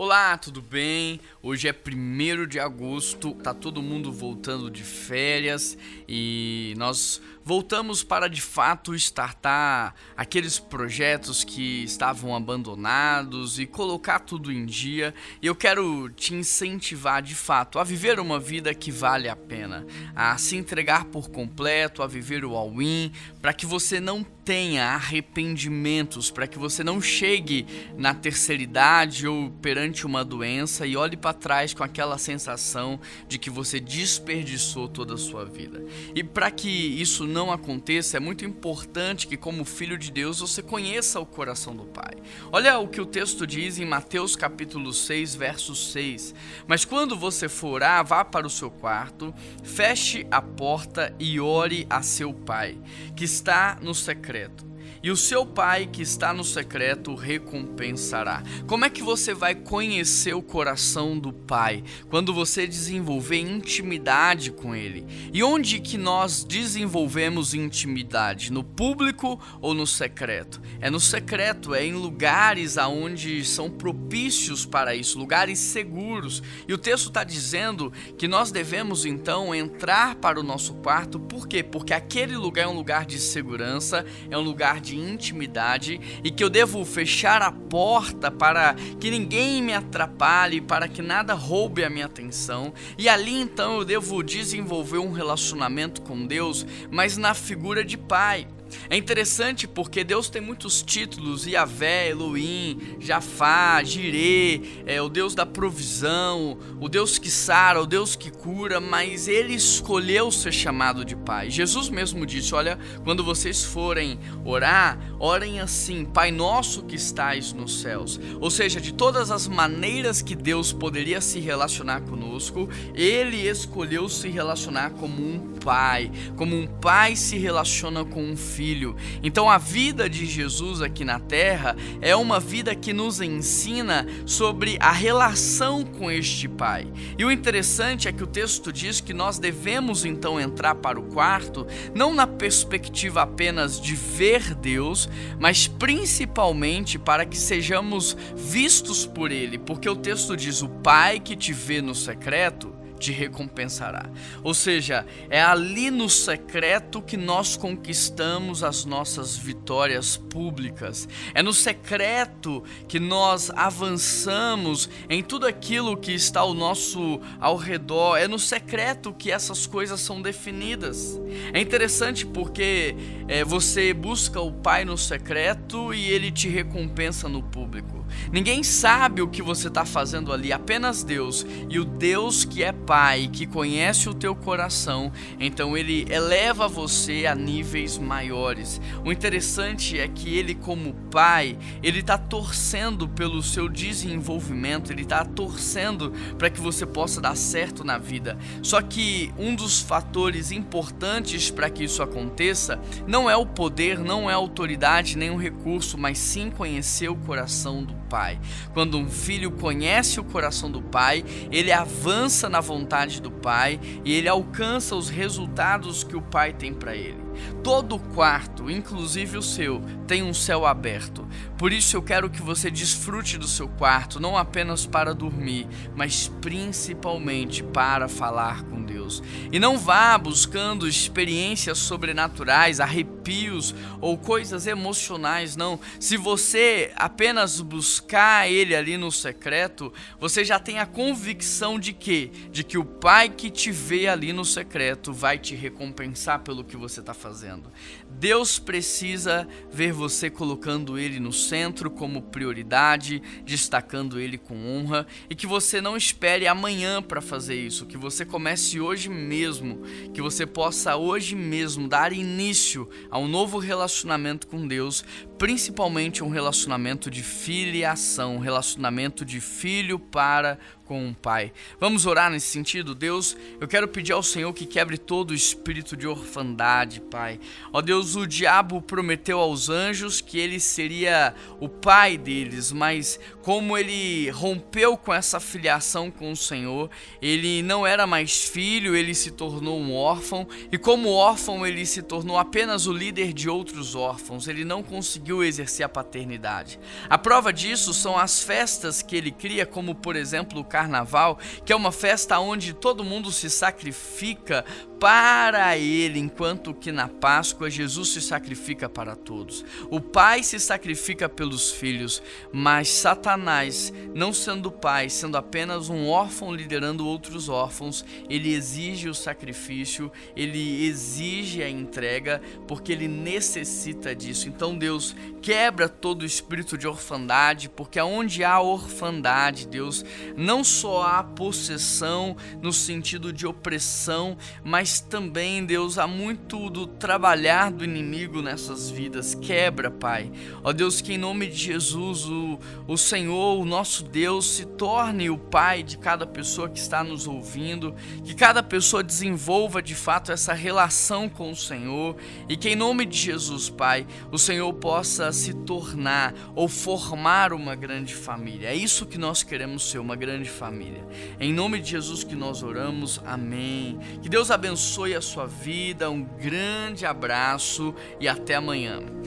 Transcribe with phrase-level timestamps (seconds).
[0.00, 1.18] Olá, tudo bem?
[1.42, 5.76] Hoje é 1 de agosto, tá todo mundo voltando de férias
[6.08, 14.52] e nós voltamos para de fato startar aqueles projetos que estavam abandonados e colocar tudo
[14.52, 15.12] em dia.
[15.42, 19.84] E eu quero te incentivar de fato a viver uma vida que vale a pena,
[20.14, 23.10] a se entregar por completo, a viver o all-in,
[23.42, 27.66] para que você não tenha arrependimentos, para que você não chegue
[27.98, 33.38] na terceira idade ou perante uma doença e olhe para trás com aquela sensação de
[33.38, 35.84] que você desperdiçou toda a sua vida.
[36.14, 40.62] E para que isso não aconteça, é muito importante que, como filho de Deus, você
[40.62, 42.14] conheça o coração do Pai.
[42.50, 46.34] Olha o que o texto diz em Mateus capítulo 6, verso 6.
[46.66, 51.86] Mas quando você for orar, vá para o seu quarto, feche a porta e ore
[51.90, 52.78] a seu Pai,
[53.14, 54.67] que está no secreto Лазарет.
[55.02, 58.42] E o seu pai que está no secreto recompensará.
[58.66, 61.84] Como é que você vai conhecer o coração do pai?
[62.08, 65.04] Quando você desenvolver intimidade com ele.
[65.32, 68.52] E onde que nós desenvolvemos intimidade?
[68.52, 70.60] No público ou no secreto?
[70.80, 76.42] É no secreto, é em lugares aonde são propícios para isso, lugares seguros.
[76.66, 81.46] E o texto está dizendo que nós devemos então entrar para o nosso quarto, por
[81.46, 81.62] quê?
[81.62, 86.30] Porque aquele lugar é um lugar de segurança, é um lugar de de intimidade e
[86.30, 91.84] que eu devo fechar a porta para que ninguém me atrapalhe, para que nada roube
[91.84, 92.72] a minha atenção.
[92.96, 98.46] E ali então eu devo desenvolver um relacionamento com Deus, mas na figura de pai.
[98.90, 105.46] É interessante porque Deus tem muitos títulos: Yahvé, Elohim, Jafá, Jirê, é o Deus da
[105.46, 111.16] provisão, o Deus que sara, o Deus que cura, mas ele escolheu ser chamado de
[111.16, 111.50] Pai.
[111.50, 117.80] Jesus mesmo disse: Olha, quando vocês forem orar, orem assim: Pai nosso que estais nos
[117.80, 118.20] céus.
[118.40, 124.28] Ou seja, de todas as maneiras que Deus poderia se relacionar conosco, ele escolheu se
[124.28, 128.96] relacionar como um pai, como um pai se relaciona com um filho filho.
[129.22, 134.76] Então a vida de Jesus aqui na terra é uma vida que nos ensina sobre
[134.80, 136.84] a relação com este Pai.
[137.16, 141.04] E o interessante é que o texto diz que nós devemos então entrar para o
[141.04, 145.08] quarto não na perspectiva apenas de ver Deus,
[145.38, 151.36] mas principalmente para que sejamos vistos por Ele, porque o texto diz: o Pai que
[151.36, 154.06] te vê no secreto te recompensará.
[154.42, 161.08] Ou seja, é ali no secreto que nós conquistamos as nossas vitórias públicas.
[161.34, 168.16] É no secreto que nós avançamos em tudo aquilo que está ao nosso ao redor.
[168.16, 171.18] É no secreto que essas coisas são definidas.
[171.52, 172.94] É interessante porque
[173.28, 177.97] é, você busca o Pai no secreto e ele te recompensa no público.
[178.32, 181.46] Ninguém sabe o que você está fazendo ali, apenas Deus.
[181.68, 187.26] E o Deus que é Pai, que conhece o teu coração, então ele eleva você
[187.26, 188.80] a níveis maiores.
[189.04, 195.24] O interessante é que ele, como Pai, ele está torcendo pelo seu desenvolvimento, ele está
[195.24, 198.38] torcendo para que você possa dar certo na vida.
[198.62, 204.28] Só que um dos fatores importantes para que isso aconteça não é o poder, não
[204.30, 208.40] é a autoridade, nem o recurso, mas sim conhecer o coração do Pai.
[208.72, 214.12] Quando um filho conhece o coração do Pai, ele avança na vontade do Pai e
[214.12, 217.28] ele alcança os resultados que o Pai tem para ele.
[217.62, 221.26] Todo quarto, inclusive o seu, tem um céu aberto.
[221.56, 226.28] Por isso eu quero que você desfrute do seu quarto, não apenas para dormir, mas
[226.40, 229.22] principalmente para falar com Deus.
[229.52, 232.80] E não vá buscando experiências sobrenaturais,
[233.28, 235.78] arrepios ou coisas emocionais, não.
[236.00, 242.30] Se você apenas buscar ele ali no secreto, você já tem a convicção de que
[242.50, 246.76] de que o Pai que te vê ali no secreto vai te recompensar pelo que
[246.76, 247.70] você está fazendo.
[248.10, 255.34] Deus precisa ver você colocando Ele no centro como prioridade, destacando Ele com honra e
[255.34, 259.82] que você não espere amanhã para fazer isso, que você comece hoje mesmo,
[260.12, 265.04] que você possa hoje mesmo dar início a um novo relacionamento com Deus,
[265.38, 270.58] principalmente um relacionamento de filiação, um relacionamento de filho para
[270.88, 271.52] com um pai.
[271.78, 272.94] Vamos orar nesse sentido?
[272.94, 277.38] Deus, eu quero pedir ao Senhor que quebre todo o espírito de orfandade, Pai.
[277.70, 283.76] Ó Deus, o diabo prometeu aos anjos que ele seria o pai deles, mas como
[283.76, 286.90] ele rompeu com essa filiação com o Senhor,
[287.20, 292.00] ele não era mais filho, ele se tornou um órfão, e como órfão, ele se
[292.00, 294.48] tornou apenas o líder de outros órfãos.
[294.48, 296.80] Ele não conseguiu conseguiu exercer a paternidade.
[297.08, 301.72] A prova disso são as festas que ele cria, como por exemplo o carnaval, que
[301.72, 304.64] é uma festa onde todo mundo se sacrifica
[304.98, 309.64] para ele, enquanto que na Páscoa Jesus se sacrifica para todos.
[309.90, 312.20] O pai se sacrifica pelos filhos,
[312.52, 319.14] mas Satanás, não sendo pai, sendo apenas um órfão liderando outros órfãos, ele exige o
[319.14, 324.48] sacrifício, ele exige a entrega, porque ele necessita disso.
[324.48, 330.04] Então Deus quebra todo o espírito de orfandade, porque aonde há orfandade, Deus,
[330.36, 336.86] não só há possessão no sentido de opressão, mas mas também, Deus, há muito do
[336.86, 339.34] trabalhar do inimigo nessas vidas.
[339.34, 340.32] Quebra, Pai.
[340.64, 345.28] Ó Deus, que em nome de Jesus, o, o Senhor, o nosso Deus, se torne
[345.28, 347.94] o Pai de cada pessoa que está nos ouvindo,
[348.24, 352.16] que cada pessoa desenvolva de fato essa relação com o Senhor
[352.48, 357.74] e que em nome de Jesus, Pai, o Senhor possa se tornar ou formar uma
[357.74, 358.70] grande família.
[358.70, 361.06] É isso que nós queremos ser, uma grande família.
[361.38, 363.20] Em nome de Jesus que nós oramos.
[363.26, 363.98] Amém.
[364.22, 366.08] Que Deus abençoe abençoe a sua vida.
[366.08, 369.17] Um grande abraço e até amanhã.